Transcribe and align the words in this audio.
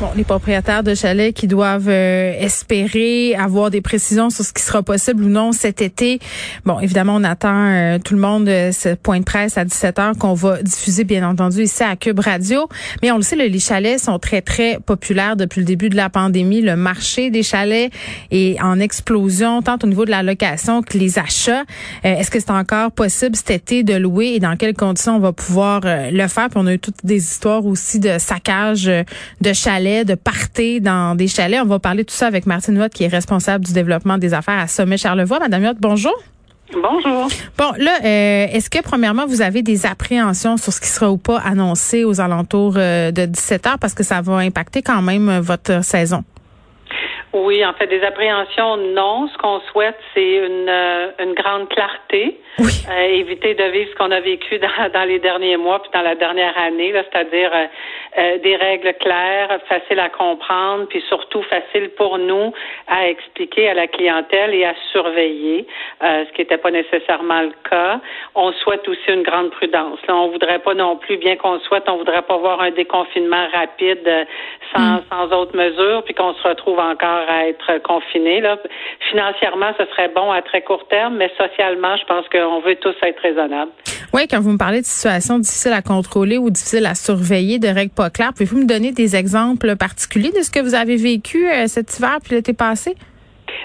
Bon, 0.00 0.08
les 0.16 0.24
propriétaires 0.24 0.82
de 0.82 0.94
chalets 0.94 1.32
qui 1.32 1.46
doivent 1.46 1.88
euh, 1.88 2.34
espérer 2.40 3.36
avoir 3.36 3.70
des 3.70 3.80
précisions 3.80 4.28
sur 4.28 4.44
ce 4.44 4.52
qui 4.52 4.62
sera 4.62 4.82
possible 4.82 5.22
ou 5.22 5.28
non 5.28 5.52
cet 5.52 5.82
été. 5.82 6.18
Bon, 6.64 6.80
évidemment, 6.80 7.14
on 7.16 7.22
attend 7.22 7.68
euh, 7.68 7.98
tout 7.98 8.14
le 8.14 8.20
monde 8.20 8.48
euh, 8.48 8.72
ce 8.72 8.94
point 8.94 9.20
de 9.20 9.24
presse 9.24 9.56
à 9.56 9.64
17h 9.64 10.18
qu'on 10.18 10.34
va 10.34 10.60
diffuser, 10.62 11.04
bien 11.04 11.28
entendu, 11.28 11.62
ici 11.62 11.84
à 11.84 11.94
Cube 11.94 12.18
Radio. 12.18 12.68
Mais 13.02 13.12
on 13.12 13.16
le 13.16 13.22
sait, 13.22 13.36
les 13.36 13.58
chalets 13.60 14.00
sont 14.00 14.18
très, 14.18 14.42
très 14.42 14.80
populaires 14.84 15.36
depuis 15.36 15.60
le 15.60 15.66
début 15.66 15.90
de 15.90 15.96
la 15.96 16.10
pandémie. 16.10 16.60
Le 16.60 16.74
marché 16.74 17.30
des 17.30 17.44
chalets 17.44 17.92
est 18.32 18.60
en 18.60 18.80
explosion, 18.80 19.62
tant 19.62 19.78
au 19.82 19.86
niveau 19.86 20.04
de 20.04 20.10
la 20.10 20.24
location 20.24 20.82
que 20.82 20.98
les 20.98 21.20
achats. 21.20 21.62
Est-ce 22.02 22.30
que 22.30 22.40
c'est 22.40 22.50
encore 22.50 22.90
possible 22.90 23.36
cet 23.36 23.50
été 23.50 23.82
de 23.84 23.94
louer 23.94 24.32
et 24.34 24.40
dans 24.40 24.56
quelles 24.56 24.74
conditions 24.74 25.16
on 25.16 25.20
va 25.20 25.32
pouvoir 25.32 25.82
le 25.84 26.26
faire? 26.26 26.48
Puis 26.48 26.58
on 26.58 26.66
a 26.66 26.74
eu 26.74 26.78
toutes 26.78 27.04
des 27.04 27.18
histoires 27.18 27.64
aussi 27.64 28.00
de 28.00 28.18
saccage 28.18 28.90
de 29.40 29.52
chalets, 29.52 30.06
de 30.06 30.14
parties 30.14 30.80
dans 30.80 31.14
des 31.14 31.28
chalets. 31.28 31.60
On 31.62 31.66
va 31.66 31.78
parler 31.78 32.02
de 32.02 32.08
tout 32.08 32.14
ça 32.14 32.26
avec 32.26 32.46
Martine 32.46 32.78
Watt, 32.78 32.92
qui 32.92 33.04
est 33.04 33.08
responsable 33.08 33.64
du 33.64 33.72
développement 33.72 34.18
des 34.18 34.34
affaires 34.34 34.58
à 34.58 34.66
Sommet 34.66 34.96
Charlevoix. 34.96 35.38
Madame 35.38 35.64
Watt, 35.64 35.76
bonjour. 35.80 36.14
Bonjour. 36.72 37.28
Bon, 37.58 37.72
là, 37.78 37.98
euh, 38.04 38.46
est-ce 38.52 38.70
que 38.70 38.82
premièrement, 38.82 39.26
vous 39.26 39.42
avez 39.42 39.62
des 39.62 39.86
appréhensions 39.86 40.56
sur 40.56 40.72
ce 40.72 40.80
qui 40.80 40.88
sera 40.88 41.10
ou 41.10 41.18
pas 41.18 41.38
annoncé 41.38 42.04
aux 42.04 42.20
alentours 42.20 42.74
euh, 42.76 43.10
de 43.10 43.26
17 43.26 43.66
heures? 43.66 43.78
Parce 43.80 43.94
que 43.94 44.02
ça 44.02 44.20
va 44.22 44.34
impacter 44.38 44.82
quand 44.82 45.02
même 45.02 45.28
euh, 45.28 45.40
votre 45.40 45.84
saison? 45.84 46.24
Oui, 47.32 47.64
en 47.66 47.74
fait, 47.74 47.88
des 47.88 48.02
appréhensions, 48.02 48.76
non. 48.94 49.28
Ce 49.28 49.38
qu'on 49.38 49.60
souhaite, 49.72 49.98
c'est 50.14 50.36
une, 50.36 50.68
euh, 50.68 51.08
une 51.18 51.34
grande 51.34 51.68
clarté. 51.68 52.38
Oui. 52.60 52.72
Éviter 53.10 53.54
de 53.54 53.64
vivre 53.64 53.90
ce 53.92 53.96
qu'on 53.96 54.12
a 54.12 54.20
vécu 54.20 54.58
dans, 54.60 54.92
dans, 54.92 55.04
les 55.04 55.18
derniers 55.18 55.56
mois 55.56 55.80
puis 55.82 55.90
dans 55.92 56.02
la 56.02 56.14
dernière 56.14 56.56
année, 56.56 56.92
c'est-à-dire 56.92 57.50
euh, 58.18 58.38
des 58.38 58.56
règles 58.56 58.94
claires, 59.00 59.58
faciles 59.68 59.98
à 59.98 60.08
comprendre, 60.08 60.86
puis 60.88 61.02
surtout 61.08 61.42
faciles 61.42 61.90
pour 61.96 62.18
nous 62.18 62.52
à 62.88 63.08
expliquer 63.08 63.68
à 63.68 63.74
la 63.74 63.86
clientèle 63.86 64.54
et 64.54 64.64
à 64.64 64.74
surveiller, 64.92 65.66
ce 66.00 66.30
qui 66.32 66.42
n'était 66.42 66.58
pas 66.58 66.70
nécessairement 66.70 67.42
le 67.42 67.52
cas. 67.68 68.00
On 68.34 68.52
souhaite 68.52 68.86
aussi 68.88 69.08
une 69.08 69.22
grande 69.22 69.50
prudence. 69.50 69.98
Là, 70.06 70.16
on 70.16 70.28
voudrait 70.28 70.58
pas 70.58 70.74
non 70.74 70.96
plus, 70.96 71.16
bien 71.16 71.36
qu'on 71.36 71.58
souhaite, 71.60 71.84
on 71.88 71.96
voudrait 71.96 72.22
pas 72.22 72.36
voir 72.36 72.60
un 72.60 72.70
déconfinement 72.70 73.46
rapide 73.52 74.26
sans, 74.74 74.96
mm. 74.96 75.02
sans 75.10 75.36
autres 75.36 75.56
mesures, 75.56 76.02
puis 76.04 76.14
qu'on 76.14 76.34
se 76.34 76.42
retrouve 76.46 76.78
encore 76.78 77.24
à 77.28 77.48
être 77.48 77.82
confinés. 77.82 78.40
Là. 78.40 78.58
Financièrement, 79.10 79.72
ce 79.78 79.86
serait 79.86 80.08
bon 80.08 80.30
à 80.30 80.42
très 80.42 80.62
court 80.62 80.86
terme, 80.88 81.16
mais 81.16 81.30
socialement, 81.36 81.96
je 81.96 82.04
pense 82.04 82.28
qu'on 82.28 82.60
veut 82.60 82.76
tous 82.76 82.94
être 83.02 83.20
raisonnables. 83.20 83.72
Oui, 84.12 84.28
quand 84.28 84.40
vous 84.40 84.52
me 84.52 84.58
parlez 84.58 84.80
de 84.80 84.86
situations 84.86 85.38
difficiles 85.38 85.72
à 85.72 85.82
contrôler 85.82 86.38
ou 86.38 86.50
difficiles 86.50 86.86
à 86.86 86.94
surveiller, 86.94 87.58
de 87.58 87.68
règles 87.68 87.94
pas 87.94 88.03
claires, 88.10 88.32
pouvez-vous 88.32 88.58
me 88.58 88.66
donner 88.66 88.92
des 88.92 89.16
exemples 89.16 89.76
particuliers 89.76 90.32
de 90.32 90.42
ce 90.42 90.50
que 90.50 90.60
vous 90.60 90.74
avez 90.74 90.96
vécu 90.96 91.48
euh, 91.48 91.66
cet 91.66 91.96
hiver 91.98 92.18
puis 92.22 92.34
l'été 92.34 92.52
passé? 92.52 92.94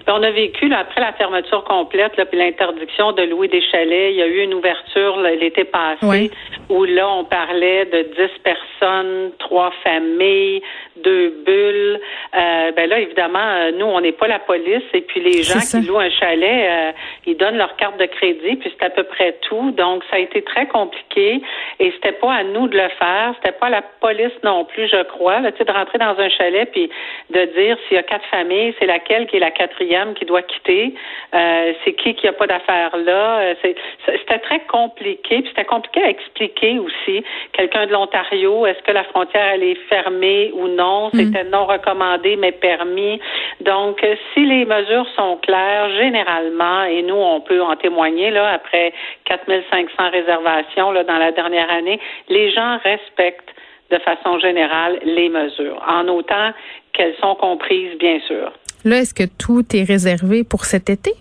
Ben, 0.06 0.14
on 0.18 0.24
a 0.24 0.32
vécu, 0.32 0.68
là, 0.68 0.80
après 0.80 1.02
la 1.02 1.14
fermeture 1.14 1.64
complète, 1.64 2.16
là, 2.18 2.26
puis 2.26 2.38
l'interdiction 2.38 3.12
de 3.12 3.24
louer 3.24 3.48
des 3.48 3.62
chalets, 3.62 4.12
il 4.12 4.18
y 4.18 4.22
a 4.22 4.28
eu 4.28 4.44
une 4.44 4.54
ouverture 4.54 5.18
l'été 5.20 5.64
passé 5.64 6.32
où 6.70 6.84
là, 6.84 7.10
on 7.10 7.24
parlait 7.26 7.86
de 7.86 8.04
10 8.16 8.42
personnes, 8.44 9.32
trois 9.40 9.72
familles, 9.84 10.62
deux 11.04 11.34
bulles. 11.46 12.00
Euh, 12.40 12.72
ben 12.72 12.90
là, 12.90 13.00
évidemment, 13.00 13.40
euh, 13.40 13.72
nous, 13.72 13.86
on 13.86 14.00
n'est 14.00 14.14
pas 14.14 14.28
la 14.28 14.40
police. 14.40 14.84
Et 14.94 15.02
puis 15.02 15.20
les 15.20 15.44
gens 15.44 15.60
qui 15.60 15.86
louent 15.86 16.00
un 16.00 16.10
chalet, 16.10 16.70
euh, 16.70 16.92
ils 17.26 17.36
donnent 17.36 17.58
leur 17.58 17.76
carte 17.76 17.98
de 17.98 18.06
crédit, 18.06 18.56
puis 18.56 18.72
c'est 18.78 18.86
à 18.86 18.90
peu 18.90 19.04
près 19.04 19.36
tout. 19.42 19.72
Donc, 19.72 20.04
ça 20.10 20.16
a 20.16 20.20
été 20.20 20.42
très 20.42 20.68
compliqué. 20.68 21.42
Et 21.80 21.92
c'était 21.92 22.14
pas 22.14 22.34
à 22.34 22.44
nous 22.44 22.68
de 22.68 22.78
le 22.78 22.90
faire. 22.98 23.34
C'était 23.38 23.58
pas 23.58 23.68
à 23.68 23.70
la 23.70 23.82
police 23.82 24.32
non 24.44 24.64
plus, 24.66 24.88
je 24.88 25.04
crois. 25.04 25.40
Là, 25.40 25.52
de 25.52 25.72
rentrer 25.72 25.98
dans 25.98 26.18
un 26.18 26.30
chalet 26.30 26.70
puis 26.72 26.90
de 27.30 27.46
dire 27.46 27.78
s'il 27.88 27.96
y 27.96 28.00
a 28.00 28.04
quatre 28.04 28.26
familles, 28.28 28.74
c'est 28.80 28.86
laquelle 28.86 29.28
qui 29.28 29.36
est 29.36 29.40
la 29.40 29.52
quatrième 29.52 30.14
qui 30.14 30.26
doit 30.26 30.42
quitter? 30.42 30.94
Euh, 31.34 31.74
c'est 31.84 31.94
qui 31.94 32.16
qui 32.16 32.28
a 32.28 32.34
pas 32.34 32.48
d'affaires 32.48 32.96
là? 32.98 33.54
C'était 33.62 34.40
très 34.40 34.62
compliqué. 34.62 35.42
Puis 35.42 35.50
c'était 35.50 35.66
compliqué 35.66 36.02
à 36.02 36.10
expliquer 36.10 36.80
aussi. 36.80 37.24
Quelqu'un 37.52 37.86
de 37.88 37.92
l'Ontario, 37.92 38.66
est-ce 38.66 38.82
que 38.84 38.92
la 38.92 39.04
frontière 39.04 39.52
elle 39.54 39.64
est 39.64 39.80
fermée 39.90 40.52
ou 40.54 40.68
non? 40.70 41.10
Mm. 41.14 41.20
c'était 41.20 41.44
non 41.44 41.66
recommandé 41.66 42.29
mais 42.36 42.52
permis. 42.52 43.20
Donc, 43.62 44.06
si 44.34 44.46
les 44.46 44.66
mesures 44.66 45.08
sont 45.16 45.38
claires, 45.38 45.90
généralement, 45.98 46.84
et 46.84 47.02
nous, 47.04 47.16
on 47.16 47.42
peut 47.42 47.62
en 47.62 47.76
témoigner, 47.76 48.32
là, 48.32 48.52
après 48.54 48.94
4500 49.26 50.10
réservations 50.12 50.92
là, 50.92 51.04
dans 51.04 51.18
la 51.18 51.32
dernière 51.32 51.70
année, 51.70 52.00
les 52.30 52.52
gens 52.52 52.78
respectent 52.84 53.54
de 53.92 53.98
façon 54.00 54.40
générale 54.40 55.00
les 55.04 55.30
mesures, 55.30 55.82
en 55.88 56.08
autant 56.08 56.52
qu'elles 56.94 57.16
sont 57.22 57.36
comprises, 57.36 57.98
bien 57.98 58.20
sûr. 58.28 58.52
Là, 58.86 58.98
est-ce 59.00 59.14
que 59.14 59.24
tout 59.38 59.64
est 59.76 59.84
réservé 59.84 60.44
pour 60.44 60.66
cet 60.66 60.90
été? 60.90 61.12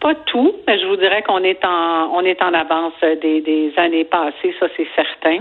Pas 0.00 0.14
tout, 0.14 0.54
mais 0.66 0.78
je 0.78 0.86
vous 0.86 0.96
dirais 0.96 1.22
qu'on 1.22 1.42
est 1.42 1.64
en 1.64 2.10
on 2.14 2.24
est 2.24 2.40
en 2.42 2.52
avance 2.52 2.92
des, 3.02 3.40
des 3.40 3.72
années 3.76 4.04
passées, 4.04 4.54
ça 4.60 4.66
c'est 4.76 4.86
certain. 4.94 5.38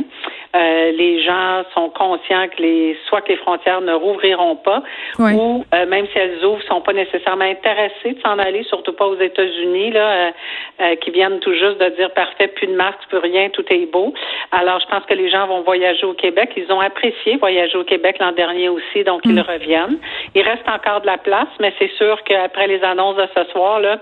Euh, 0.56 0.92
les 0.92 1.22
gens 1.22 1.64
sont 1.74 1.90
conscients 1.90 2.48
que 2.48 2.62
les 2.62 2.98
soit 3.08 3.22
que 3.22 3.30
les 3.30 3.38
frontières 3.38 3.82
ne 3.82 3.94
rouvriront 3.94 4.56
pas, 4.56 4.84
ou 5.20 5.66
euh, 5.74 5.86
même 5.86 6.08
si 6.08 6.18
elles 6.18 6.44
ouvrent, 6.46 6.64
sont 6.64 6.80
pas 6.80 6.94
nécessairement 6.94 7.44
intéressés 7.46 8.14
de 8.14 8.22
s'en 8.22 8.40
aller, 8.40 8.64
surtout 8.64 8.94
pas 8.94 9.06
aux 9.06 9.20
États-Unis 9.20 9.92
là, 9.92 10.32
euh, 10.80 10.96
qui 11.02 11.12
viennent 11.12 11.40
tout 11.40 11.54
juste 11.54 11.78
de 11.80 11.90
dire 11.98 12.12
parfait, 12.12 12.48
plus 12.48 12.68
de 12.68 12.76
masque, 12.76 13.00
plus 13.10 13.18
rien, 13.18 13.50
tout 13.50 13.66
est 13.70 13.92
beau. 13.92 14.14
Alors 14.52 14.80
je 14.80 14.86
pense 14.88 15.04
que 15.06 15.14
les 15.14 15.30
gens 15.30 15.46
vont 15.48 15.62
voyager 15.62 16.06
au 16.06 16.14
Québec. 16.14 16.52
Ils 16.56 16.72
ont 16.72 16.80
apprécié 16.80 17.36
voyager 17.36 17.78
au 17.78 17.84
Québec 17.84 18.18
l'an 18.20 18.32
dernier 18.32 18.70
aussi, 18.70 19.04
donc 19.04 19.22
ils 19.26 19.36
mm. 19.36 19.40
reviennent. 19.42 19.98
Il 20.36 20.42
reste 20.44 20.68
encore 20.70 21.02
de 21.02 21.08
la 21.08 21.18
place, 21.18 21.50
mais 21.60 21.74
c'est 21.80 21.92
sûr 21.98 22.24
qu'après 22.24 22.68
les 22.68 22.82
annonces 22.84 23.18
de 23.18 23.28
ce 23.36 23.44
soir 23.52 23.82
là. 23.82 24.00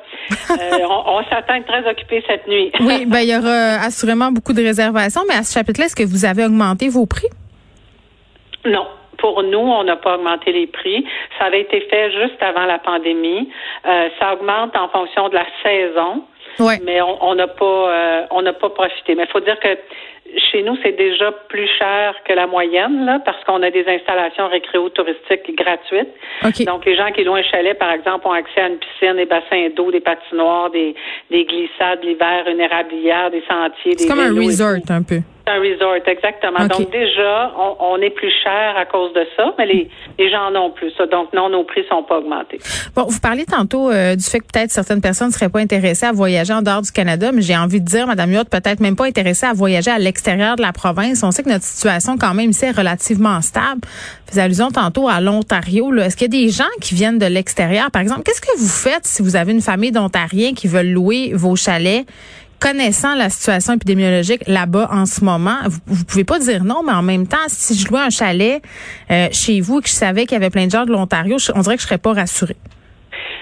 Euh, 0.51 0.85
on, 0.87 1.23
s'attend 1.29 1.55
être 1.55 1.67
très 1.67 1.89
occupé 1.89 2.23
cette 2.27 2.47
nuit. 2.47 2.71
oui, 2.79 3.05
ben 3.05 3.19
il 3.19 3.29
y 3.29 3.37
aura 3.37 3.85
assurément 3.85 4.31
beaucoup 4.31 4.53
de 4.53 4.61
réservations, 4.61 5.21
mais 5.27 5.35
à 5.35 5.43
ce 5.43 5.53
chapitre-là, 5.53 5.85
est-ce 5.85 5.95
que 5.95 6.03
vous 6.03 6.25
avez 6.25 6.45
augmenté 6.45 6.89
vos 6.89 7.05
prix? 7.05 7.29
Non. 8.65 8.87
Pour 9.17 9.41
nous, 9.41 9.59
on 9.59 9.85
n'a 9.85 9.95
pas 9.95 10.15
augmenté 10.15 10.51
les 10.51 10.67
prix. 10.67 11.05
Ça 11.39 11.45
avait 11.45 11.61
été 11.61 11.79
fait 11.89 12.11
juste 12.11 12.41
avant 12.41 12.65
la 12.65 12.77
pandémie. 12.79 13.49
Euh, 13.85 14.09
ça 14.19 14.33
augmente 14.33 14.75
en 14.75 14.89
fonction 14.89 15.29
de 15.29 15.35
la 15.35 15.45
saison. 15.63 16.23
Mais 16.83 17.01
on 17.01 17.35
n'a 17.35 17.47
pas 17.47 17.65
euh, 17.65 18.21
on 18.31 18.41
n'a 18.41 18.53
pas 18.53 18.69
profité. 18.69 19.15
Mais 19.15 19.23
il 19.23 19.31
faut 19.31 19.39
dire 19.39 19.59
que 19.59 19.69
chez 20.51 20.63
nous, 20.63 20.77
c'est 20.83 20.95
déjà 20.97 21.31
plus 21.49 21.67
cher 21.77 22.15
que 22.25 22.33
la 22.33 22.47
moyenne, 22.47 23.05
là, 23.05 23.19
parce 23.23 23.43
qu'on 23.43 23.61
a 23.61 23.69
des 23.69 23.85
installations 23.87 24.47
récréo-touristiques 24.47 25.55
gratuites. 25.55 26.09
Donc, 26.65 26.85
les 26.85 26.95
gens 26.95 27.11
qui 27.11 27.23
louent 27.23 27.35
un 27.35 27.43
chalet, 27.43 27.77
par 27.77 27.91
exemple, 27.91 28.27
ont 28.27 28.31
accès 28.31 28.61
à 28.61 28.67
une 28.69 28.77
piscine, 28.77 29.15
des 29.15 29.25
bassins 29.25 29.69
d'eau, 29.75 29.91
des 29.91 29.99
patinoires, 29.99 30.69
des, 30.71 30.95
des 31.29 31.45
glissades 31.45 32.03
l'hiver, 32.03 32.45
une 32.47 32.61
érablière, 32.61 33.31
des 33.31 33.43
sentiers. 33.47 33.95
C'est 33.97 34.07
comme 34.07 34.19
un 34.19 34.33
resort, 34.33 34.77
un 34.89 35.03
peu. 35.03 35.19
Un 35.45 35.59
resort, 35.59 35.95
exactement. 36.07 36.65
Donc 36.67 36.89
déjà, 36.89 37.51
on, 37.57 37.97
est 37.97 38.11
plus 38.11 38.31
cher 38.43 38.77
à 38.77 38.85
cause 38.85 39.11
de 39.13 39.25
ça, 39.35 39.53
mais 39.57 39.65
les, 39.65 39.89
les 40.17 40.31
gens 40.31 40.45
en 40.49 40.55
ont 40.55 40.71
plus. 40.71 40.93
Donc 41.11 41.33
non, 41.33 41.49
nos 41.49 41.65
prix 41.65 41.83
sont 41.89 42.01
pas 42.03 42.19
augmentés. 42.19 42.59
Bon, 42.95 43.03
vous 43.03 43.19
parlez 43.19 43.45
tantôt 43.45 43.91
euh, 43.91 44.15
du 44.15 44.23
fait 44.23 44.39
que 44.39 44.45
peut-être 44.45 44.71
certaines 44.71 45.01
personnes 45.01 45.27
ne 45.27 45.33
seraient 45.33 45.49
pas 45.49 45.59
intéressées 45.59 46.05
à 46.05 46.13
voyager 46.13 46.53
en 46.53 46.61
dehors 46.61 46.81
du 46.81 46.91
Canada, 46.93 47.33
mais 47.33 47.41
j'ai 47.41 47.57
envie 47.57 47.81
de 47.81 47.85
dire, 47.85 48.07
Madame 48.07 48.31
Yotte, 48.31 48.49
peut-être 48.49 48.79
même 48.79 48.95
pas 48.95 49.05
intéressée 49.05 49.45
à 49.45 49.51
voyager 49.51 49.91
à 49.91 49.99
l'extérieur 49.99 50.55
de 50.55 50.61
la 50.61 50.71
province. 50.71 51.21
On 51.23 51.31
sait 51.31 51.43
que 51.43 51.49
notre 51.49 51.65
situation 51.65 52.17
quand 52.17 52.33
même 52.33 52.51
ici 52.51 52.63
est 52.63 52.71
relativement 52.71 53.41
stable. 53.41 53.81
Vous 54.31 54.39
allusion 54.39 54.71
tantôt 54.71 55.09
à 55.09 55.19
l'Ontario. 55.19 55.93
Est-ce 55.95 56.15
qu'il 56.15 56.33
y 56.33 56.37
a 56.37 56.45
des 56.45 56.49
gens 56.49 56.63
qui 56.79 56.95
viennent 56.95 57.19
de 57.19 57.25
l'extérieur, 57.25 57.91
par 57.91 58.01
exemple? 58.01 58.23
Qu'est-ce 58.23 58.41
que 58.41 58.57
vous 58.57 58.65
faites 58.65 59.05
si 59.05 59.21
vous 59.21 59.35
avez 59.35 59.51
une 59.51 59.61
famille 59.61 59.91
d'Ontariens 59.91 60.53
qui 60.53 60.67
veulent 60.67 60.91
louer 60.91 61.33
vos 61.33 61.57
chalets? 61.57 62.05
Connaissant 62.63 63.13
la 63.15 63.29
situation 63.29 63.73
épidémiologique 63.73 64.47
là-bas 64.47 64.87
en 64.89 65.05
ce 65.05 65.23
moment, 65.25 65.57
vous, 65.65 65.79
vous 65.85 66.05
pouvez 66.05 66.23
pas 66.23 66.39
dire 66.39 66.63
non, 66.63 66.81
mais 66.85 66.93
en 66.93 67.01
même 67.01 67.27
temps, 67.27 67.47
si 67.47 67.73
je 67.75 67.89
louais 67.89 67.99
un 67.99 68.09
chalet 68.09 68.61
euh, 69.11 69.27
chez 69.33 69.59
vous 69.59 69.79
et 69.79 69.81
que 69.81 69.89
je 69.89 69.93
savais 69.93 70.21
qu'il 70.23 70.33
y 70.33 70.41
avait 70.41 70.49
plein 70.49 70.67
de 70.67 70.71
gens 70.71 70.85
de 70.85 70.91
l'Ontario, 70.91 71.35
on 71.55 71.59
dirait 71.59 71.75
que 71.75 71.81
je 71.81 71.87
serais 71.87 71.97
pas 71.97 72.13
rassurée. 72.13 72.55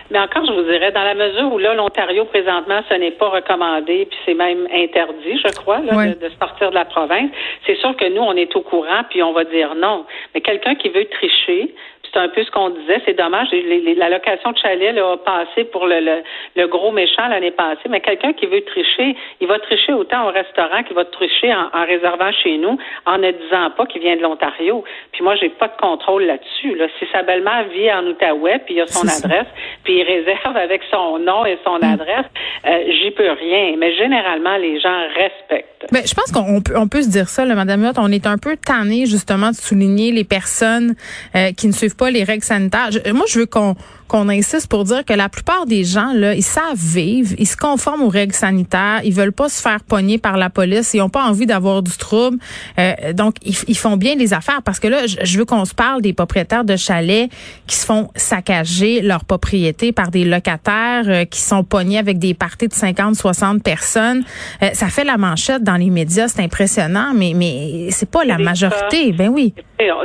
Mais 0.09 0.19
encore, 0.19 0.45
je 0.45 0.51
vous 0.51 0.63
dirais, 0.63 0.91
dans 0.91 1.03
la 1.03 1.13
mesure 1.13 1.53
où 1.53 1.59
là, 1.59 1.73
l'Ontario, 1.73 2.25
présentement, 2.25 2.81
ce 2.89 2.95
n'est 2.95 3.11
pas 3.11 3.29
recommandé, 3.29 4.07
puis 4.09 4.19
c'est 4.25 4.33
même 4.33 4.67
interdit, 4.73 5.37
je 5.37 5.53
crois, 5.55 5.79
de, 5.79 6.19
de, 6.19 6.29
sortir 6.39 6.71
de 6.71 6.75
la 6.75 6.85
province, 6.85 7.29
c'est 7.65 7.77
sûr 7.77 7.95
que 7.95 8.11
nous, 8.13 8.21
on 8.21 8.35
est 8.35 8.53
au 8.55 8.61
courant, 8.61 9.03
puis 9.09 9.23
on 9.23 9.33
va 9.33 9.45
dire 9.45 9.75
non. 9.75 10.05
Mais 10.33 10.41
quelqu'un 10.41 10.75
qui 10.75 10.89
veut 10.89 11.05
tricher, 11.05 11.73
c'est 12.11 12.19
un 12.19 12.29
peu 12.29 12.43
ce 12.43 12.51
qu'on 12.51 12.69
disait. 12.69 13.01
C'est 13.05 13.17
dommage. 13.17 13.47
la 13.51 14.09
location 14.09 14.51
de 14.51 14.57
chalet 14.57 14.97
a 14.97 15.17
passé 15.17 15.63
pour 15.65 15.85
le, 15.87 16.21
le, 16.55 16.67
gros 16.67 16.91
méchant 16.91 17.27
l'année 17.27 17.51
passée. 17.51 17.87
Mais 17.89 18.01
quelqu'un 18.01 18.33
qui 18.33 18.45
veut 18.45 18.61
tricher, 18.61 19.15
il 19.39 19.47
va 19.47 19.59
tricher 19.59 19.93
autant 19.93 20.27
au 20.27 20.31
restaurant 20.31 20.83
qu'il 20.83 20.95
va 20.95 21.05
tricher 21.05 21.53
en, 21.53 21.85
réservant 21.85 22.31
chez 22.31 22.57
nous, 22.57 22.77
en 23.05 23.17
ne 23.17 23.31
disant 23.31 23.71
pas 23.77 23.85
qu'il 23.85 24.01
vient 24.01 24.15
de 24.15 24.21
l'Ontario. 24.21 24.83
Puis 25.13 25.23
moi, 25.23 25.35
j'ai 25.35 25.49
pas 25.49 25.67
de 25.67 25.77
contrôle 25.79 26.23
là-dessus. 26.23 26.75
Là. 26.75 26.87
Si 26.99 27.05
sa 27.11 27.23
belle-mère 27.23 27.65
vit 27.69 27.91
en 27.91 28.05
Outaouais, 28.07 28.59
puis 28.65 28.75
il 28.75 28.81
a 28.81 28.87
son 28.87 29.07
adresse, 29.07 29.47
puis 29.83 29.99
il 29.99 30.03
réserve 30.03 30.57
avec 30.57 30.81
son 30.91 31.19
nom 31.19 31.45
et 31.45 31.57
son 31.63 31.79
mm. 31.79 31.93
adresse, 31.93 32.25
euh, 32.65 32.83
j'y 33.01 33.11
peux 33.11 33.31
rien. 33.31 33.75
Mais 33.77 33.95
généralement, 33.95 34.57
les 34.57 34.79
gens 34.79 35.07
respectent. 35.15 35.87
Mais 35.91 36.03
je 36.05 36.13
pense 36.13 36.31
qu'on 36.31 36.61
peut, 36.61 36.73
on 36.77 36.87
peut 36.87 37.01
se 37.01 37.09
dire 37.09 37.27
ça, 37.27 37.45
là, 37.45 37.55
Madame. 37.55 37.91
On 37.97 38.11
est 38.11 38.27
un 38.27 38.37
peu 38.37 38.55
tanné 38.57 39.05
justement 39.05 39.49
de 39.49 39.55
souligner 39.55 40.11
les 40.11 40.23
personnes 40.23 40.95
euh, 41.35 41.51
qui 41.57 41.67
ne 41.67 41.71
suivent 41.71 41.95
pas 41.95 42.00
les 42.09 42.23
règles 42.23 42.43
sanitaires. 42.43 42.89
moi, 43.13 43.25
je 43.27 43.39
veux 43.39 43.45
qu'on 43.45 43.75
qu'on 44.11 44.27
insiste 44.27 44.67
pour 44.67 44.83
dire 44.83 45.05
que 45.05 45.13
la 45.13 45.29
plupart 45.29 45.65
des 45.65 45.85
gens 45.85 46.11
là, 46.13 46.35
ils 46.35 46.43
savent 46.43 46.75
vivre, 46.75 47.33
ils 47.37 47.47
se 47.47 47.55
conforment 47.55 48.01
aux 48.01 48.09
règles 48.09 48.33
sanitaires, 48.33 48.99
ils 49.05 49.13
veulent 49.13 49.31
pas 49.31 49.47
se 49.47 49.61
faire 49.61 49.81
pogner 49.85 50.17
par 50.17 50.35
la 50.35 50.49
police, 50.49 50.93
ils 50.93 50.99
ont 50.99 51.07
pas 51.07 51.23
envie 51.23 51.45
d'avoir 51.45 51.81
du 51.81 51.91
trouble. 51.91 52.37
Euh, 52.77 53.13
donc 53.13 53.35
ils, 53.45 53.55
ils, 53.69 53.77
font 53.77 53.95
bien 53.95 54.15
les 54.15 54.33
affaires 54.33 54.63
parce 54.63 54.81
que 54.81 54.89
là, 54.89 55.07
je, 55.07 55.37
veux 55.37 55.45
qu'on 55.45 55.63
se 55.63 55.73
parle 55.73 56.01
des 56.01 56.11
propriétaires 56.11 56.65
de 56.65 56.75
chalets 56.75 57.31
qui 57.67 57.77
se 57.77 57.85
font 57.85 58.09
saccager 58.17 58.99
leur 58.99 59.23
propriété 59.23 59.93
par 59.93 60.11
des 60.11 60.25
locataires 60.25 61.05
euh, 61.07 61.23
qui 61.23 61.39
sont 61.39 61.63
pognés 61.63 61.97
avec 61.97 62.19
des 62.19 62.33
parties 62.33 62.67
de 62.67 62.73
50, 62.73 63.15
60 63.15 63.63
personnes. 63.63 64.25
Euh, 64.61 64.71
ça 64.73 64.89
fait 64.89 65.05
la 65.05 65.17
manchette 65.17 65.63
dans 65.63 65.77
les 65.77 65.89
médias, 65.89 66.27
c'est 66.27 66.43
impressionnant, 66.43 67.13
mais 67.15 67.31
mais 67.33 67.87
c'est 67.91 68.09
pas 68.09 68.25
la 68.25 68.37
majorité. 68.37 69.13
Ben 69.13 69.29
oui. 69.29 69.53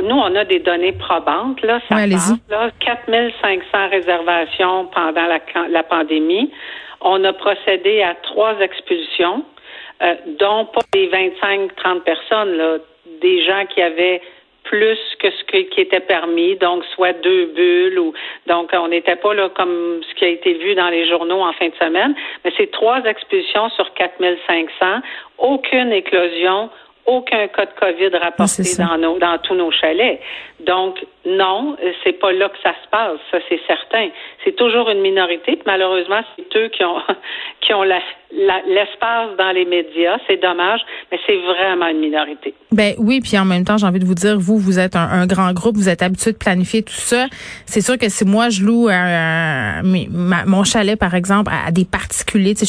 Nous, 0.03 0.15
on 0.15 0.35
a 0.35 0.45
des 0.45 0.59
données 0.59 0.93
probantes 0.93 1.61
là. 1.61 1.79
Ça 1.89 1.95
ouais, 1.95 2.07
là, 2.07 2.71
4500 2.79 3.89
réservations 3.89 4.85
pendant 4.87 5.27
la, 5.69 5.83
pandémie. 5.83 6.51
On 7.01 7.23
a 7.23 7.33
procédé 7.33 8.01
à 8.01 8.15
trois 8.15 8.59
expulsions, 8.59 9.43
euh, 10.01 10.15
dont 10.39 10.65
pas 10.65 10.81
des 10.93 11.09
25-30 11.09 12.01
personnes, 12.01 12.57
là, 12.57 12.77
des 13.21 13.43
gens 13.45 13.65
qui 13.73 13.81
avaient 13.81 14.21
plus 14.63 14.99
que 15.19 15.29
ce 15.31 15.43
qui 15.45 15.81
était 15.81 16.01
permis, 16.01 16.57
donc 16.57 16.83
soit 16.93 17.13
deux 17.13 17.45
bulles 17.47 17.99
ou 17.99 18.13
donc 18.47 18.69
on 18.73 18.89
n'était 18.89 19.15
pas 19.15 19.33
là 19.33 19.49
comme 19.49 20.01
ce 20.07 20.13
qui 20.15 20.25
a 20.25 20.27
été 20.27 20.53
vu 20.55 20.75
dans 20.75 20.89
les 20.89 21.07
journaux 21.07 21.41
en 21.41 21.53
fin 21.53 21.69
de 21.69 21.75
semaine, 21.75 22.13
mais 22.43 22.51
c'est 22.57 22.71
trois 22.71 23.01
expulsions 23.05 23.69
sur 23.69 23.93
4500, 23.93 25.01
aucune 25.37 25.93
éclosion, 25.93 26.69
aucun 27.07 27.47
cas 27.47 27.65
de 27.65 27.73
COVID 27.79 28.17
rapporté 28.17 28.63
dans, 28.77 28.97
nos, 28.97 29.17
dans 29.17 29.37
tous 29.39 29.55
nos 29.55 29.71
chalets. 29.71 30.19
Donc, 30.59 31.03
non, 31.27 31.75
c'est 32.03 32.13
pas 32.13 32.31
là 32.31 32.47
que 32.47 32.57
ça 32.63 32.73
se 32.83 32.89
passe, 32.89 33.19
ça 33.31 33.39
c'est 33.49 33.59
certain. 33.67 34.07
C'est 34.45 34.55
toujours 34.55 34.89
une 34.89 35.01
minorité, 35.01 35.59
malheureusement, 35.65 36.21
c'est 36.35 36.57
eux 36.57 36.69
qui 36.69 36.85
ont 36.85 37.01
qui 37.61 37.73
ont 37.73 37.83
l'espace 37.83 39.35
dans 39.37 39.51
les 39.51 39.65
médias. 39.65 40.17
C'est 40.27 40.41
dommage, 40.41 40.79
mais 41.11 41.19
c'est 41.25 41.35
vraiment 41.35 41.87
une 41.87 41.99
minorité. 41.99 42.53
Ben 42.71 42.93
oui, 42.97 43.19
puis 43.19 43.37
en 43.37 43.43
même 43.43 43.65
temps, 43.65 43.77
j'ai 43.77 43.85
envie 43.85 43.99
de 43.99 44.05
vous 44.05 44.13
dire, 44.13 44.39
vous, 44.39 44.57
vous 44.57 44.79
êtes 44.79 44.95
un, 44.95 45.25
grand 45.27 45.51
groupe, 45.51 45.75
vous 45.75 45.89
êtes 45.89 46.01
habitué 46.01 46.31
de 46.31 46.37
planifier 46.37 46.83
tout 46.83 46.93
ça. 46.93 47.27
C'est 47.65 47.81
sûr 47.81 47.97
que 47.97 48.07
si 48.07 48.23
moi 48.23 48.49
je 48.49 48.63
loue 48.63 48.89
mon 49.83 50.63
chalet, 50.63 50.97
par 50.97 51.13
exemple, 51.13 51.51
à, 51.51 51.71
des 51.71 51.85
particuliers, 51.85 52.53
je, 52.57 52.65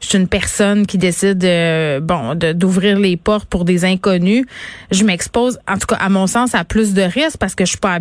je, 0.00 0.08
suis 0.08 0.18
une 0.18 0.28
personne 0.28 0.86
qui 0.86 0.98
décide, 0.98 1.44
euh, 1.44 2.00
bon, 2.00 2.34
d'ouvrir 2.34 2.98
les 2.98 3.16
portes 3.16 3.48
pour 3.48 3.64
des 3.64 3.84
inconnus, 3.84 4.46
je 4.90 5.04
m'expose, 5.04 5.60
en 5.68 5.74
tout 5.74 5.86
cas 5.86 5.96
à 6.00 6.08
mon 6.08 6.26
sens, 6.26 6.54
à 6.54 6.64
plus 6.64 6.94
de 6.94 7.02
risques 7.02 7.38
parce 7.38 7.54
que 7.54 7.64
je 7.64 7.70
suis 7.70 7.78
pas 7.78 7.99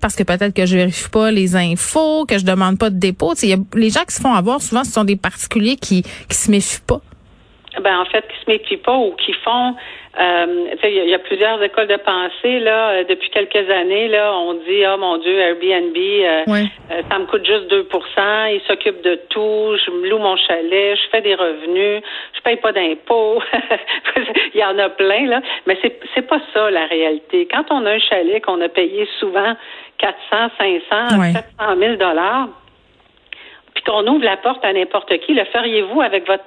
parce 0.00 0.16
que 0.16 0.22
peut-être 0.22 0.54
que 0.54 0.66
je 0.66 0.76
vérifie 0.76 1.08
pas 1.08 1.30
les 1.30 1.56
infos, 1.56 2.24
que 2.26 2.38
je 2.38 2.44
demande 2.44 2.78
pas 2.78 2.90
de 2.90 2.98
dépôt. 2.98 3.34
Y 3.42 3.52
a, 3.52 3.56
les 3.74 3.90
gens 3.90 4.04
qui 4.06 4.14
se 4.14 4.20
font 4.20 4.34
avoir, 4.34 4.62
souvent, 4.62 4.84
ce 4.84 4.92
sont 4.92 5.04
des 5.04 5.16
particuliers 5.16 5.76
qui 5.76 6.02
qui 6.28 6.36
se 6.36 6.50
méfient 6.50 6.80
pas. 6.86 7.00
Ben 7.80 7.98
en 8.00 8.04
fait, 8.04 8.26
qui 8.28 8.44
se 8.44 8.50
méfient 8.50 8.76
pas 8.76 8.96
ou 8.96 9.12
qui 9.12 9.32
font 9.32 9.74
euh, 10.18 10.66
il 10.82 11.08
y, 11.08 11.14
a 11.14 11.18
plusieurs 11.20 11.62
écoles 11.62 11.86
de 11.86 11.96
pensée 11.96 12.58
là. 12.58 12.90
Euh, 12.90 13.04
depuis 13.08 13.30
quelques 13.30 13.70
années 13.70 14.08
là, 14.08 14.32
on 14.34 14.54
dit 14.54 14.82
oh 14.92 14.96
mon 14.98 15.18
Dieu 15.18 15.38
Airbnb, 15.38 15.96
euh, 15.96 16.44
euh 16.48 17.02
ça 17.08 17.18
me 17.20 17.26
coûte 17.26 17.46
juste 17.46 17.70
2% 17.70 18.52
Il 18.52 18.60
s'occupe 18.66 19.00
de 19.02 19.14
tout. 19.28 19.76
Je 19.86 19.90
me 19.92 20.08
loue 20.08 20.18
mon 20.18 20.36
chalet, 20.36 20.96
je 20.96 21.08
fais 21.10 21.20
des 21.20 21.36
revenus, 21.36 22.02
je 22.34 22.40
paye 22.40 22.56
pas 22.56 22.72
d'impôts. 22.72 23.40
il 24.54 24.60
y 24.60 24.64
en 24.64 24.76
a 24.78 24.88
plein 24.88 25.26
là, 25.26 25.40
mais 25.66 25.78
c'est 25.82 26.00
c'est 26.14 26.26
pas 26.26 26.40
ça 26.52 26.68
la 26.68 26.86
réalité. 26.86 27.46
Quand 27.48 27.66
on 27.70 27.86
a 27.86 27.92
un 27.92 28.00
chalet 28.00 28.44
qu'on 28.44 28.60
a 28.60 28.68
payé 28.68 29.06
souvent 29.20 29.54
400, 29.98 30.50
500, 30.58 31.32
700 31.32 31.76
000 31.78 31.94
dollars, 31.94 32.48
puis 33.74 33.84
qu'on 33.84 34.04
ouvre 34.08 34.24
la 34.24 34.36
porte 34.36 34.64
à 34.64 34.72
n'importe 34.72 35.16
qui, 35.18 35.34
le 35.34 35.44
feriez-vous 35.44 36.00
avec 36.00 36.26
votre 36.26 36.44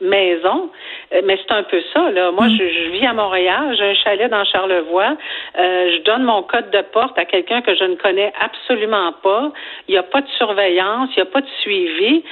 maison. 0.00 0.70
Euh, 1.12 1.22
mais 1.24 1.38
c'est 1.42 1.52
un 1.52 1.62
peu 1.62 1.82
ça, 1.92 2.10
là. 2.10 2.30
Moi, 2.30 2.46
mm. 2.46 2.56
je, 2.56 2.90
vis 2.90 3.06
à 3.06 3.12
Montréal, 3.12 3.74
j'ai 3.76 3.90
un 3.90 3.94
chalet 3.94 4.30
dans 4.30 4.44
Charlevoix. 4.44 5.16
Euh, 5.58 5.96
je 5.96 6.02
donne 6.02 6.22
mon 6.22 6.42
code 6.42 6.70
de 6.70 6.82
porte 6.92 7.18
à 7.18 7.24
quelqu'un 7.24 7.60
que 7.62 7.74
je 7.74 7.84
ne 7.84 7.94
connais 7.96 8.32
absolument 8.40 9.12
pas. 9.22 9.52
Il 9.88 9.92
n'y 9.92 9.98
a 9.98 10.02
pas 10.02 10.20
de 10.20 10.28
surveillance, 10.38 11.10
il 11.16 11.22
n'y 11.22 11.28
a 11.28 11.30
pas 11.30 11.40
de 11.40 11.48
suivi. 11.60 12.22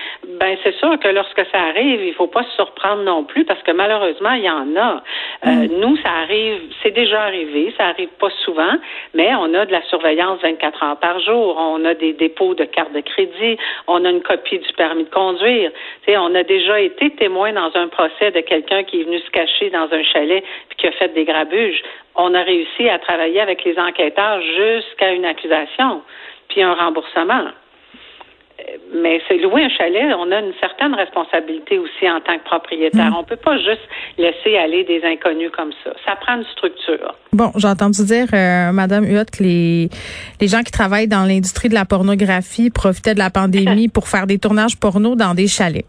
Ben, 0.40 0.56
c'est 0.62 0.74
sûr 0.76 0.98
que 0.98 1.08
lorsque 1.08 1.44
ça 1.50 1.60
arrive, 1.60 2.02
il 2.02 2.14
faut 2.14 2.26
pas 2.26 2.44
se 2.44 2.50
surprendre 2.52 3.02
non 3.02 3.24
plus 3.24 3.44
parce 3.44 3.62
que 3.62 3.72
malheureusement, 3.72 4.32
il 4.32 4.44
y 4.44 4.50
en 4.50 4.76
a. 4.76 5.02
Euh, 5.46 5.50
mm. 5.50 5.80
Nous, 5.80 5.96
ça 5.98 6.10
arrive, 6.22 6.60
c'est 6.82 6.92
déjà 6.92 7.22
arrivé, 7.22 7.74
ça 7.76 7.86
arrive 7.86 8.10
pas 8.20 8.30
souvent, 8.44 8.74
mais 9.14 9.34
on 9.34 9.52
a 9.54 9.66
de 9.66 9.72
la 9.72 9.82
surveillance 9.82 10.40
24 10.42 10.82
heures 10.82 10.96
par 10.98 11.20
jour. 11.20 11.56
On 11.58 11.84
a 11.84 11.94
des 11.94 12.12
dépôts 12.12 12.54
de 12.54 12.64
cartes 12.64 12.92
de 12.92 13.00
crédit. 13.00 13.58
On 13.86 14.04
a 14.04 14.10
une 14.10 14.22
copie 14.22 14.58
du 14.58 14.72
permis 14.74 15.04
de 15.04 15.10
conduire. 15.10 15.70
sais, 16.06 16.16
on 16.16 16.34
a 16.34 16.42
déjà 16.42 16.80
été 16.80 17.10
témoin 17.10 17.52
dans 17.58 17.80
un 17.80 17.88
procès 17.88 18.30
de 18.30 18.40
quelqu'un 18.40 18.84
qui 18.84 19.00
est 19.00 19.04
venu 19.04 19.18
se 19.18 19.30
cacher 19.30 19.70
dans 19.70 19.88
un 19.90 20.02
chalet 20.12 20.44
puis 20.68 20.78
qui 20.78 20.86
a 20.86 20.92
fait 20.92 21.12
des 21.12 21.24
grabuges. 21.24 21.82
On 22.14 22.32
a 22.34 22.42
réussi 22.42 22.88
à 22.88 22.98
travailler 22.98 23.40
avec 23.40 23.64
les 23.64 23.76
enquêteurs 23.78 24.40
jusqu'à 24.40 25.12
une 25.12 25.24
accusation 25.24 26.02
puis 26.48 26.62
un 26.62 26.74
remboursement. 26.74 27.48
Mais 28.92 29.20
c'est 29.28 29.38
louer 29.38 29.62
un 29.64 29.68
chalet, 29.68 30.14
on 30.18 30.30
a 30.32 30.40
une 30.40 30.52
certaine 30.60 30.94
responsabilité 30.94 31.78
aussi 31.78 32.10
en 32.10 32.20
tant 32.20 32.36
que 32.38 32.44
propriétaire. 32.44 33.06
On 33.06 33.10
mm. 33.10 33.20
On 33.20 33.24
peut 33.24 33.36
pas 33.36 33.56
juste 33.56 33.86
laisser 34.18 34.56
aller 34.56 34.84
des 34.84 35.02
inconnus 35.04 35.50
comme 35.56 35.70
ça. 35.84 35.90
Ça 36.04 36.16
prend 36.16 36.36
une 36.36 36.44
structure. 36.44 37.14
Bon, 37.32 37.52
j'ai 37.56 37.68
entendu 37.68 38.04
dire, 38.04 38.26
euh, 38.32 38.72
Madame 38.72 39.04
Huot, 39.04 39.24
que 39.26 39.42
les, 39.42 39.88
les 40.40 40.48
gens 40.48 40.62
qui 40.62 40.72
travaillent 40.72 41.08
dans 41.08 41.24
l'industrie 41.24 41.68
de 41.68 41.74
la 41.74 41.84
pornographie 41.84 42.70
profitaient 42.70 43.14
de 43.14 43.20
la 43.20 43.30
pandémie 43.30 43.88
pour 43.94 44.08
faire 44.08 44.26
des 44.26 44.38
tournages 44.38 44.78
porno 44.78 45.14
dans 45.14 45.34
des 45.34 45.46
chalets. 45.46 45.86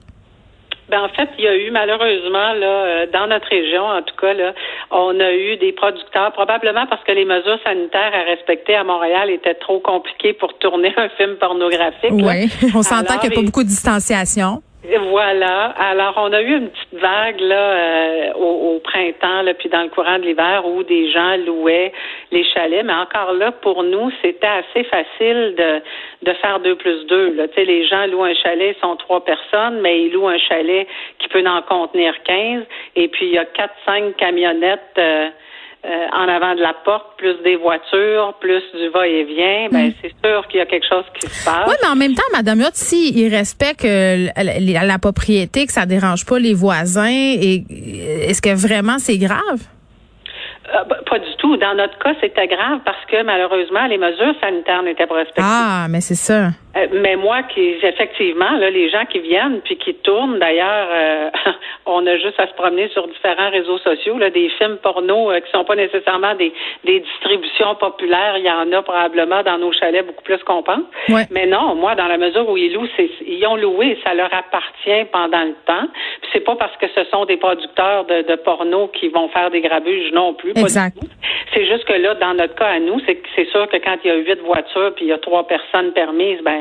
Ben, 0.89 1.03
en 1.03 1.09
fait, 1.09 1.29
il 1.37 1.43
y 1.43 1.47
a 1.47 1.55
eu 1.55 1.69
malheureusement 1.71 2.53
là 2.53 2.67
euh, 2.67 3.05
dans 3.13 3.27
notre 3.27 3.47
région, 3.47 3.83
en 3.83 4.01
tout 4.01 4.15
cas 4.19 4.33
là, 4.33 4.53
on 4.91 5.19
a 5.19 5.31
eu 5.31 5.57
des 5.57 5.71
producteurs 5.71 6.31
probablement 6.33 6.87
parce 6.87 7.03
que 7.03 7.11
les 7.11 7.25
mesures 7.25 7.59
sanitaires 7.63 8.11
à 8.13 8.23
respecter 8.23 8.75
à 8.75 8.83
Montréal 8.83 9.29
étaient 9.29 9.55
trop 9.55 9.79
compliquées 9.79 10.33
pour 10.33 10.57
tourner 10.57 10.93
un 10.97 11.09
film 11.09 11.35
pornographique. 11.35 12.11
Oui, 12.11 12.49
on 12.75 12.81
s'entend 12.81 13.19
qu'il 13.19 13.29
n'y 13.29 13.35
a 13.35 13.39
pas 13.39 13.45
beaucoup 13.45 13.63
de 13.63 13.69
distanciation. 13.69 14.63
Voilà. 14.81 15.71
Alors, 15.77 16.13
on 16.17 16.31
a 16.31 16.41
eu 16.41 16.55
une 16.55 16.69
petite 16.69 16.93
vague 16.93 17.41
là 17.41 17.55
euh, 17.55 18.33
au, 18.35 18.79
printemps, 18.79 19.41
là, 19.41 19.53
puis 19.53 19.67
dans 19.67 19.81
le 19.81 19.89
courant 19.89 20.17
de 20.17 20.23
l'hiver, 20.23 20.65
où 20.65 20.83
des 20.83 21.11
gens 21.11 21.35
louaient 21.37 21.91
les 22.31 22.45
chalets. 22.45 22.85
Mais 22.85 22.93
encore 22.93 23.33
là, 23.33 23.51
pour 23.51 23.83
nous, 23.83 24.09
c'était 24.21 24.47
assez 24.47 24.85
facile 24.85 25.55
de, 25.57 25.81
de 26.23 26.33
faire 26.37 26.61
deux 26.61 26.75
plus 26.75 27.05
deux. 27.07 27.33
Là. 27.33 27.47
Les 27.57 27.85
gens 27.87 28.07
louent 28.07 28.23
un 28.23 28.33
chalet, 28.33 28.75
ils 28.77 28.81
sont 28.81 28.95
trois 28.95 29.23
personnes, 29.25 29.81
mais 29.81 30.03
ils 30.03 30.13
louent 30.13 30.29
un 30.29 30.37
chalet 30.37 30.87
qui 31.19 31.27
peut 31.27 31.43
en 31.45 31.61
contenir 31.61 32.13
quinze. 32.23 32.63
Et 32.95 33.09
puis, 33.09 33.25
il 33.27 33.33
y 33.33 33.37
a 33.37 33.45
quatre, 33.45 33.75
cinq 33.85 34.15
camionnettes. 34.15 34.97
Euh, 34.97 35.29
euh, 35.85 36.07
en 36.11 36.27
avant 36.27 36.55
de 36.55 36.61
la 36.61 36.73
porte, 36.83 37.17
plus 37.17 37.35
des 37.43 37.55
voitures, 37.55 38.33
plus 38.41 38.61
du 38.73 38.89
va-et-vient, 38.89 39.69
ben 39.71 39.87
hmm. 39.87 39.93
c'est 40.01 40.13
sûr 40.23 40.45
qu'il 40.47 40.59
y 40.59 40.61
a 40.61 40.65
quelque 40.65 40.87
chose 40.87 41.05
qui 41.17 41.27
se 41.27 41.45
passe. 41.45 41.67
Oui, 41.67 41.75
mais 41.81 41.87
en 41.87 41.95
même 41.95 42.13
temps, 42.13 42.29
Madame 42.33 42.59
Huot, 42.59 42.71
si 42.73 43.11
il 43.17 43.33
respecte 43.33 43.85
euh, 43.85 44.27
la, 44.35 44.99
propriété, 44.99 45.65
que 45.65 45.71
ça 45.71 45.85
dérange 45.85 46.25
pas 46.25 46.37
les 46.37 46.53
voisins, 46.53 47.09
et 47.09 47.63
est-ce 48.27 48.41
que 48.41 48.49
vraiment 48.49 48.99
c'est 48.99 49.17
grave? 49.17 49.61
Euh, 50.69 50.83
bah, 50.87 50.97
pas 51.09 51.19
du 51.19 51.35
tout. 51.37 51.57
Dans 51.57 51.75
notre 51.75 51.97
cas, 51.97 52.13
c'était 52.21 52.47
grave 52.47 52.79
parce 52.85 53.03
que 53.09 53.23
malheureusement, 53.23 53.87
les 53.87 53.97
mesures 53.97 54.35
sanitaires 54.41 54.83
n'étaient 54.83 55.07
pas 55.07 55.15
respectées. 55.15 55.41
Ah, 55.43 55.87
mais 55.89 56.01
c'est 56.01 56.15
ça. 56.15 56.49
Euh, 56.77 56.87
mais 56.91 57.15
moi, 57.15 57.41
qui 57.43 57.75
effectivement, 57.81 58.51
là, 58.51 58.69
les 58.69 58.89
gens 58.89 59.05
qui 59.05 59.19
viennent 59.19 59.59
puis 59.61 59.75
qui 59.77 59.95
tournent, 59.95 60.37
d'ailleurs, 60.37 60.87
euh, 60.91 61.29
on 61.87 62.05
a 62.05 62.17
juste 62.17 62.39
à 62.39 62.47
se 62.47 62.53
promener 62.53 62.89
sur 62.89 63.07
différents 63.07 63.49
réseaux 63.49 63.79
sociaux, 63.79 64.19
là, 64.19 64.29
des 64.29 64.49
films 64.49 64.77
porno 64.77 65.31
euh, 65.31 65.39
qui 65.39 65.51
sont 65.51 65.63
pas 65.63 65.75
nécessairement 65.75 66.35
des, 66.35 66.53
des 66.85 66.99
distributions 66.99 67.73
populaires. 67.75 68.37
Il 68.37 68.45
y 68.45 68.51
en 68.51 68.71
a 68.71 68.83
probablement 68.83 69.41
dans 69.41 69.57
nos 69.57 69.71
chalets 69.71 70.05
beaucoup 70.05 70.23
plus 70.23 70.37
qu'on 70.43 70.61
pense. 70.61 70.83
Mais 71.31 71.47
non, 71.47 71.73
moi, 71.73 71.95
dans 71.95 72.07
la 72.07 72.17
mesure 72.17 72.47
où 72.47 72.55
ils 72.55 72.73
louent, 72.73 72.87
ils 73.25 73.45
ont 73.47 73.55
loué, 73.55 73.97
ça 74.03 74.13
leur 74.13 74.31
appartient 74.33 75.05
pendant 75.11 75.43
le 75.43 75.55
temps. 75.65 75.87
Puis 76.21 76.29
c'est 76.33 76.43
pas 76.43 76.55
parce 76.55 76.75
que 76.77 76.85
ce 76.93 77.03
sont 77.05 77.25
des 77.25 77.37
producteurs 77.37 78.05
de, 78.05 78.21
de 78.21 78.35
porno 78.35 78.89
qui 78.89 79.07
vont 79.09 79.27
faire 79.29 79.49
des 79.49 79.61
grabuges 79.61 80.11
non 80.11 80.35
plus. 80.35 80.51
Exact. 80.51 80.97
C'est 81.53 81.65
juste 81.65 81.85
que 81.85 81.93
là, 81.93 82.13
dans 82.15 82.35
notre 82.35 82.53
cas 82.55 82.67
à 82.67 82.79
nous, 82.79 82.99
c'est 83.07 83.19
c'est 83.35 83.49
sûr 83.49 83.67
que 83.69 83.77
quand 83.77 83.97
il 84.03 84.07
y 84.07 84.11
a 84.11 84.15
huit 84.17 84.39
voitures 84.41 84.93
puis 84.95 85.05
il 85.05 85.07
y 85.07 85.13
a 85.13 85.17
trois 85.17 85.47
personnes 85.47 85.91
permises, 85.93 86.41
ben 86.43 86.58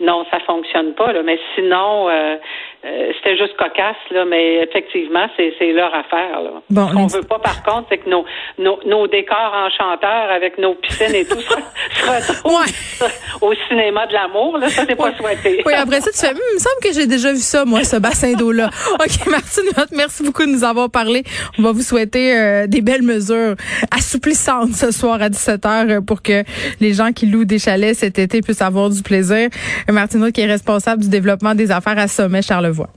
non, 0.00 0.24
ça 0.30 0.38
fonctionne 0.40 0.94
pas. 0.94 1.12
Là. 1.12 1.22
Mais 1.24 1.38
sinon, 1.54 2.08
euh, 2.08 2.36
euh, 2.84 3.12
c'était 3.16 3.36
juste 3.36 3.56
cocasse, 3.56 3.96
là, 4.10 4.24
mais 4.24 4.62
effectivement, 4.62 5.26
c'est, 5.36 5.72
leur 5.72 5.94
affaire. 5.94 6.42
Là. 6.42 6.50
Bon, 6.68 6.88
Ce 6.88 6.94
qu'on 6.94 7.06
veut 7.06 7.22
pas, 7.22 7.38
par 7.38 7.62
contre, 7.62 7.86
c'est 7.90 7.98
que 7.98 8.10
nos, 8.10 8.24
nos, 8.58 8.78
nos 8.84 9.06
décors 9.06 9.54
enchanteurs 9.54 10.30
avec 10.30 10.58
nos 10.58 10.74
piscines 10.74 11.14
et 11.14 11.24
tout 11.24 11.40
se, 11.40 11.54
au 13.40 13.54
cinéma 13.68 14.06
de 14.06 14.12
l'amour. 14.12 14.58
Ça, 14.68 14.84
c'est 14.86 14.96
pas 14.96 15.14
souhaité. 15.16 15.62
Oui, 15.64 15.72
après 15.74 16.00
ça, 16.00 16.10
tu 16.10 16.18
fais, 16.18 16.32
hum, 16.32 16.40
il 16.50 16.54
me 16.54 16.58
semble 16.58 16.80
que 16.82 16.92
j'ai 16.92 17.06
déjà 17.06 17.32
vu 17.32 17.38
ça, 17.38 17.64
moi, 17.64 17.84
ce 17.84 17.96
bassin 17.96 18.32
d'eau-là. 18.34 18.68
OK, 18.94 19.26
Martine, 19.26 19.70
merci 19.92 20.22
beaucoup 20.22 20.44
de 20.44 20.50
nous 20.50 20.64
avoir 20.64 20.90
parlé. 20.90 21.22
On 21.58 21.62
va 21.62 21.72
vous 21.72 21.82
souhaiter 21.82 22.36
euh, 22.36 22.66
des 22.66 22.82
belles 22.82 23.02
mesures 23.02 23.54
assouplissantes 23.90 24.72
ce 24.72 24.90
soir 24.90 25.22
à 25.22 25.28
17h 25.28 25.90
euh, 25.90 26.00
pour 26.00 26.22
que 26.22 26.44
les 26.80 26.92
gens 26.92 27.12
qui 27.12 27.26
louent 27.26 27.44
des 27.44 27.58
chalets 27.58 27.94
cet 27.94 28.18
été 28.18 28.40
puissent 28.42 28.62
avoir 28.62 28.90
du 28.90 29.02
plaisir. 29.02 29.33
Martine, 29.90 30.32
qui 30.32 30.40
est 30.40 30.46
responsable 30.46 31.02
du 31.02 31.08
développement 31.08 31.54
des 31.54 31.70
affaires 31.70 31.98
à 31.98 32.08
Sommet 32.08 32.42
Charlevoix. 32.42 32.90